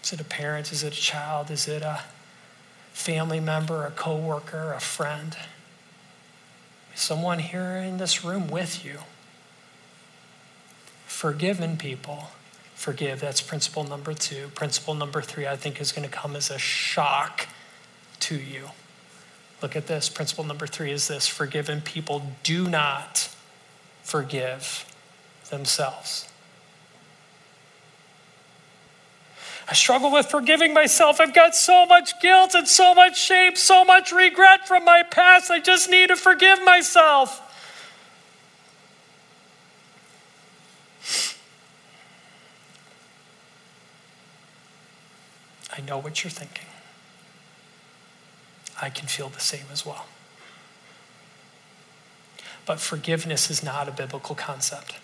[0.04, 0.72] Is it a parent?
[0.72, 1.52] Is it a child?
[1.52, 2.02] Is it a
[3.00, 5.38] family member, a coworker, a friend?
[6.94, 9.00] Someone here in this room with you.
[11.08, 12.30] Forgiven people
[12.76, 13.20] forgive.
[13.22, 14.50] That's principle number two.
[14.54, 17.48] Principle number three, I think, is going to come as a shock
[18.22, 18.70] to you.
[19.62, 20.10] Look at this.
[20.10, 23.30] Principle number three is this forgiven people do not
[24.04, 24.86] forgive
[25.50, 26.29] themselves.
[29.70, 31.20] I struggle with forgiving myself.
[31.22, 35.52] I've got so much guilt and so much shame, so much regret from my past.
[35.52, 37.46] I just need to forgive myself.
[45.78, 46.66] I know what you're thinking.
[48.82, 50.08] I can feel the same as well.
[52.66, 54.96] But forgiveness is not a biblical concept.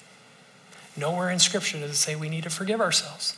[0.97, 3.37] Nowhere in Scripture does it say we need to forgive ourselves.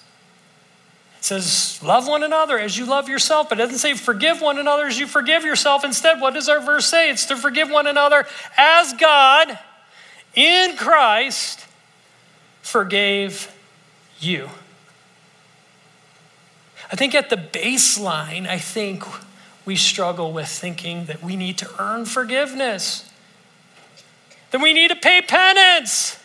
[1.28, 4.86] Says, love one another as you love yourself, but it doesn't say forgive one another
[4.86, 5.84] as you forgive yourself.
[5.84, 7.10] Instead, what does our verse say?
[7.10, 8.26] It's to forgive one another
[8.56, 9.60] as God
[10.36, 11.66] in Christ
[12.62, 13.54] forgave
[14.22, 14.50] you.
[16.90, 19.04] I think at the baseline, I think
[19.66, 23.12] we struggle with thinking that we need to earn forgiveness,
[24.52, 26.18] that we need to pay penance.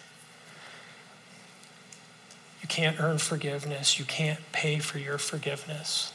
[2.73, 6.11] Can't earn forgiveness, you can't pay for your forgiveness.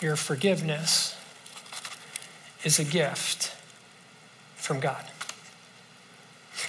[0.00, 1.18] Your forgiveness
[2.64, 3.54] is a gift
[4.56, 5.04] from God.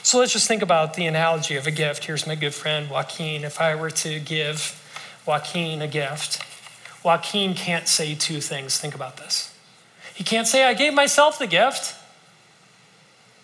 [0.04, 2.04] So let's just think about the analogy of a gift.
[2.04, 3.46] Here's my good friend Joaquin.
[3.46, 4.78] If I were to give
[5.26, 6.44] Joaquin a gift,
[7.02, 8.78] Joaquin can't say two things.
[8.78, 9.54] Think about this.
[10.14, 11.96] He can't say, I gave myself the gift.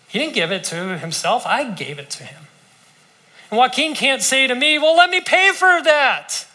[0.10, 2.48] He didn't give it to himself, I gave it to him.
[3.52, 6.48] And Joaquin can't say to me, Well, let me pay for that.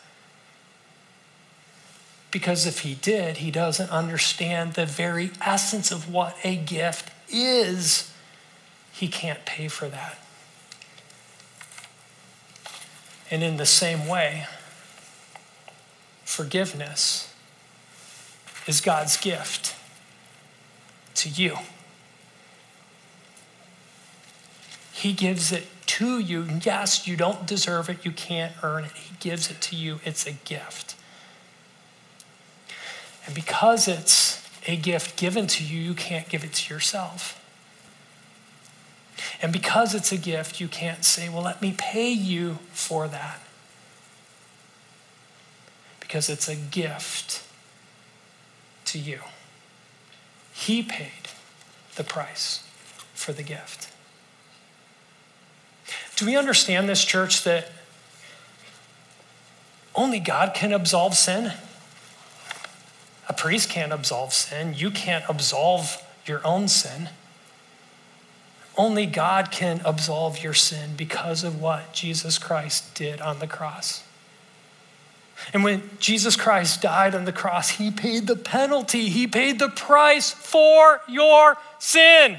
[2.31, 8.13] Because if he did, he doesn't understand the very essence of what a gift is.
[8.93, 10.19] He can't pay for that.
[13.31, 14.47] And in the same way,
[16.25, 17.33] forgiveness
[18.67, 19.75] is God's gift
[21.15, 21.59] to you.
[24.93, 25.67] He gives it
[25.97, 26.47] to you.
[26.63, 28.93] Yes, you don't deserve it, you can't earn it.
[28.93, 30.95] He gives it to you, it's a gift.
[33.25, 37.43] And because it's a gift given to you, you can't give it to yourself.
[39.41, 43.41] And because it's a gift, you can't say, well, let me pay you for that
[46.01, 47.43] because it's a gift
[48.85, 49.21] to you.
[50.53, 51.31] He paid
[51.95, 52.63] the price
[53.15, 53.96] for the gift.
[56.17, 57.71] Do we understand this, church, that
[59.95, 61.53] only God can absolve sin?
[63.29, 64.75] A priest can't absolve sin.
[64.75, 67.11] You can't absolve your own sin.
[68.79, 74.03] Only God can absolve your sin because of what Jesus Christ did on the cross.
[75.53, 79.69] And when Jesus Christ died on the cross, he paid the penalty, he paid the
[79.69, 82.39] price for your sin.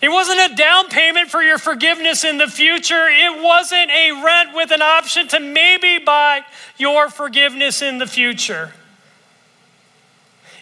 [0.00, 3.06] It wasn't a down payment for your forgiveness in the future.
[3.08, 6.42] It wasn't a rent with an option to maybe buy
[6.78, 8.72] your forgiveness in the future.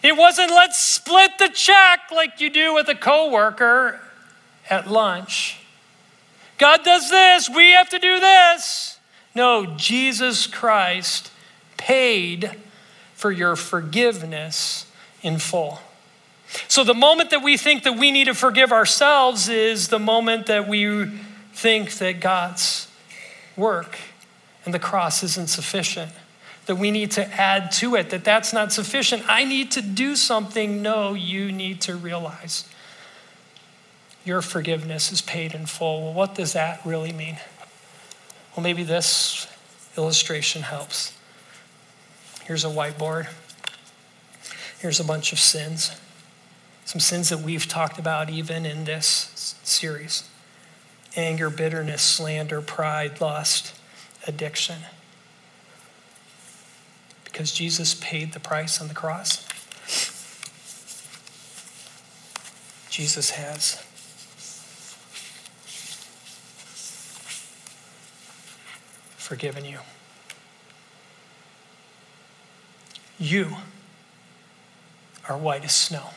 [0.03, 3.99] It wasn't let's split the check like you do with a coworker
[4.69, 5.59] at lunch.
[6.57, 8.99] God does this, we have to do this.
[9.33, 11.31] No, Jesus Christ
[11.77, 12.51] paid
[13.13, 14.85] for your forgiveness
[15.21, 15.79] in full.
[16.67, 20.47] So the moment that we think that we need to forgive ourselves is the moment
[20.47, 21.05] that we
[21.53, 22.87] think that God's
[23.55, 23.97] work
[24.65, 26.11] and the cross isn't sufficient
[26.65, 30.15] that we need to add to it that that's not sufficient i need to do
[30.15, 32.63] something no you need to realize
[34.23, 37.37] your forgiveness is paid in full well what does that really mean
[38.59, 39.47] well, maybe this
[39.95, 41.13] illustration helps.
[42.43, 43.29] Here's a whiteboard.
[44.79, 45.95] Here's a bunch of sins.
[46.89, 50.27] Some sins that we've talked about even in this series
[51.15, 53.75] anger, bitterness, slander, pride, lust,
[54.25, 54.77] addiction.
[57.25, 59.47] Because Jesus paid the price on the cross.
[62.89, 63.83] Jesus has.
[69.15, 69.77] forgiven you.
[73.19, 73.57] You
[75.29, 76.09] are white as snow.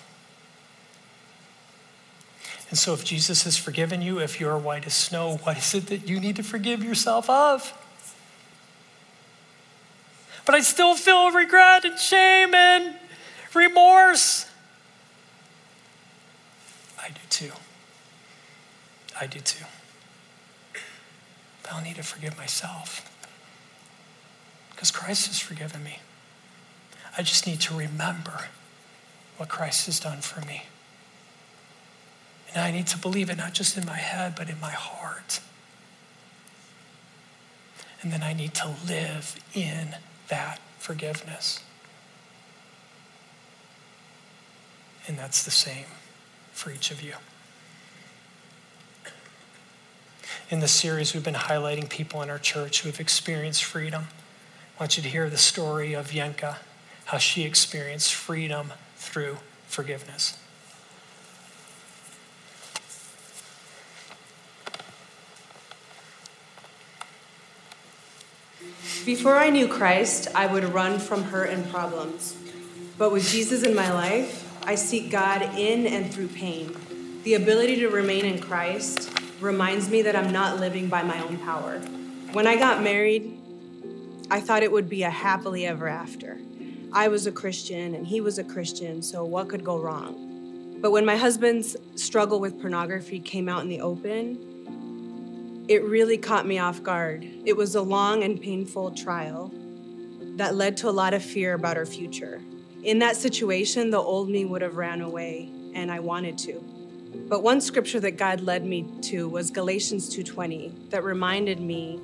[2.72, 5.88] And so, if Jesus has forgiven you, if you're white as snow, what is it
[5.88, 7.78] that you need to forgive yourself of?
[10.46, 12.96] but I still feel regret and shame and
[13.52, 14.46] remorse.
[16.98, 17.52] I do too.
[19.20, 19.66] I do too.
[21.62, 23.06] But I'll need to forgive myself
[24.70, 25.98] because Christ has forgiven me.
[27.18, 28.46] I just need to remember
[29.36, 30.62] what Christ has done for me.
[32.54, 35.40] And I need to believe it not just in my head, but in my heart.
[38.02, 39.96] And then I need to live in
[40.28, 41.60] that forgiveness.
[45.06, 45.86] And that's the same
[46.52, 47.14] for each of you.
[50.50, 54.08] In this series, we've been highlighting people in our church who have experienced freedom.
[54.76, 56.56] I want you to hear the story of Yenka,
[57.06, 60.36] how she experienced freedom through forgiveness.
[69.04, 72.36] Before I knew Christ, I would run from hurt and problems.
[72.96, 76.76] But with Jesus in my life, I seek God in and through pain.
[77.24, 81.36] The ability to remain in Christ reminds me that I'm not living by my own
[81.38, 81.80] power.
[82.32, 83.36] When I got married,
[84.30, 86.38] I thought it would be a happily ever after.
[86.92, 90.78] I was a Christian and he was a Christian, so what could go wrong?
[90.80, 94.51] But when my husband's struggle with pornography came out in the open,
[95.72, 97.26] it really caught me off guard.
[97.46, 99.50] It was a long and painful trial
[100.36, 102.42] that led to a lot of fear about our future.
[102.82, 106.62] In that situation, the old me would have ran away, and I wanted to.
[107.26, 112.00] But one scripture that God led me to was Galatians 2:20 that reminded me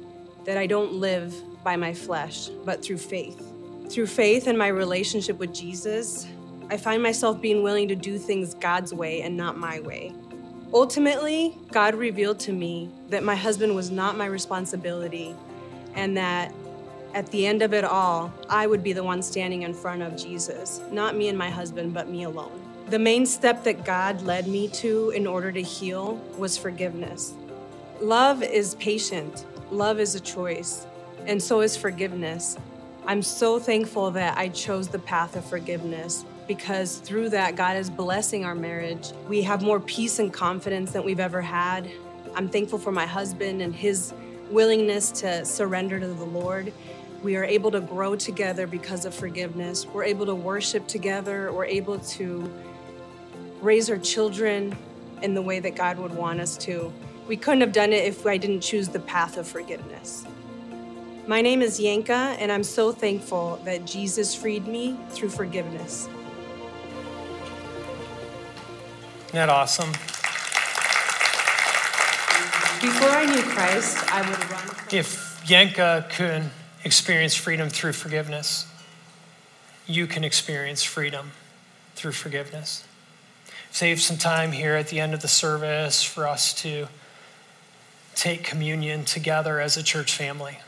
[0.46, 3.52] that I don't live by my flesh, but through faith.
[3.90, 6.26] Through faith and my relationship with Jesus,
[6.70, 10.14] I find myself being willing to do things God's way and not my way.
[10.72, 15.34] Ultimately, God revealed to me that my husband was not my responsibility
[15.94, 16.52] and that
[17.14, 20.14] at the end of it all, I would be the one standing in front of
[20.14, 22.60] Jesus, not me and my husband, but me alone.
[22.90, 27.32] The main step that God led me to in order to heal was forgiveness.
[28.00, 30.86] Love is patient, love is a choice,
[31.26, 32.58] and so is forgiveness.
[33.06, 37.90] I'm so thankful that I chose the path of forgiveness because through that, God is
[37.90, 39.12] blessing our marriage.
[39.28, 41.88] We have more peace and confidence than we've ever had.
[42.34, 44.12] I'm thankful for my husband and his
[44.50, 46.72] willingness to surrender to the Lord.
[47.22, 49.86] We are able to grow together because of forgiveness.
[49.86, 51.52] We're able to worship together.
[51.52, 52.50] We're able to
[53.60, 54.76] raise our children
[55.22, 56.92] in the way that God would want us to.
[57.26, 60.24] We couldn't have done it if I didn't choose the path of forgiveness.
[61.26, 66.08] My name is Yanka, and I'm so thankful that Jesus freed me through forgiveness.
[69.28, 69.90] Isn't that awesome?
[72.80, 74.62] Before I knew Christ, I would run.
[74.62, 76.44] From If Yenka could
[76.82, 78.66] experience freedom through forgiveness,
[79.86, 81.32] you can experience freedom
[81.94, 82.86] through forgiveness.
[83.70, 86.88] Save some time here at the end of the service for us to
[88.14, 90.58] take communion together as a church family.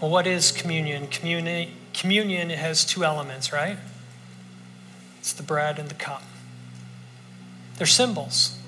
[0.00, 1.06] Well, what is communion?
[1.06, 3.78] Communion, communion has two elements, right?
[5.20, 6.24] It's the bread and the cup.
[7.78, 8.58] They're symbols.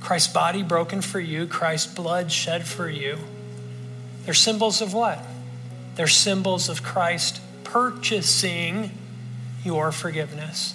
[0.00, 3.18] Christ's body broken for you, Christ's blood shed for you.
[4.24, 5.24] They're symbols of what?
[5.94, 8.90] They're symbols of Christ purchasing
[9.64, 10.74] your forgiveness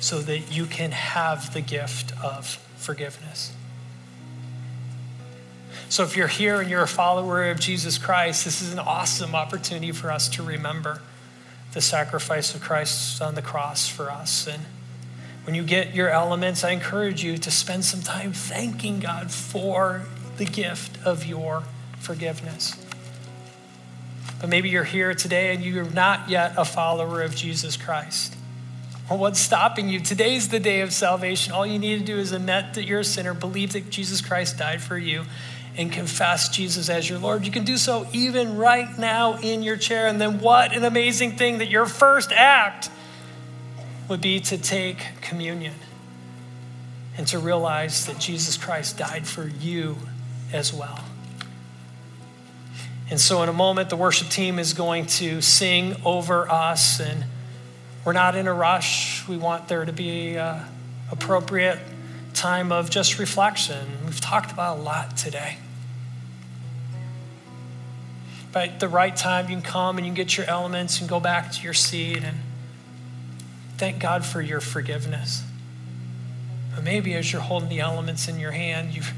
[0.00, 3.52] so that you can have the gift of forgiveness.
[5.88, 9.34] So, if you're here and you're a follower of Jesus Christ, this is an awesome
[9.34, 11.00] opportunity for us to remember
[11.74, 14.46] the sacrifice of Christ on the cross for us.
[14.46, 14.62] And
[15.44, 20.02] when you get your elements, I encourage you to spend some time thanking God for
[20.38, 21.64] the gift of your
[21.98, 22.80] forgiveness.
[24.40, 28.36] But maybe you're here today and you're not yet a follower of Jesus Christ.
[29.10, 30.00] Well, what's stopping you?
[30.00, 31.52] Today's the day of salvation.
[31.52, 34.56] All you need to do is admit that you're a sinner, believe that Jesus Christ
[34.58, 35.24] died for you,
[35.76, 37.44] and confess Jesus as your Lord.
[37.44, 40.06] You can do so even right now in your chair.
[40.06, 42.90] And then, what an amazing thing that your first act
[44.08, 45.74] would be to take communion
[47.16, 49.96] and to realize that Jesus Christ died for you
[50.52, 51.00] as well.
[53.10, 57.24] And so, in a moment, the worship team is going to sing over us, and
[58.04, 59.26] we're not in a rush.
[59.28, 60.64] We want there to be an
[61.10, 61.78] appropriate
[62.32, 63.86] time of just reflection.
[64.04, 65.58] We've talked about a lot today.
[68.54, 71.18] At the right time, you can come and you can get your elements and go
[71.18, 72.38] back to your seat and
[73.78, 75.42] thank God for your forgiveness.
[76.74, 79.12] But maybe as you're holding the elements in your hand, you've,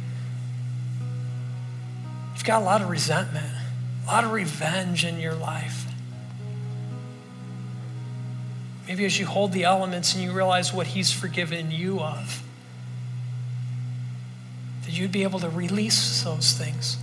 [2.34, 3.52] you've got a lot of resentment,
[4.04, 5.84] a lot of revenge in your life.
[8.88, 12.42] Maybe as you hold the elements and you realize what He's forgiven you of,
[14.84, 16.98] that you'd be able to release those things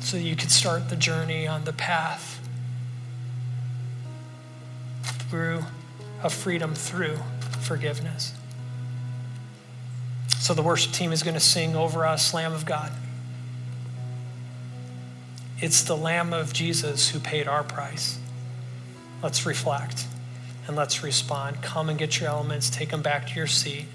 [0.00, 2.40] so you could start the journey on the path
[5.02, 5.64] through
[6.22, 7.18] of freedom through
[7.60, 8.34] forgiveness.
[10.38, 12.92] So the worship team is going to sing over us, Lamb of God.
[15.60, 18.18] It's the Lamb of Jesus who paid our price.
[19.22, 20.06] Let's reflect
[20.66, 21.62] and let's respond.
[21.62, 23.86] Come and get your elements, take them back to your seat,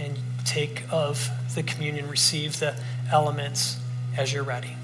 [0.00, 2.76] and take of the communion, receive the
[3.10, 3.78] elements
[4.16, 4.76] as you're ready.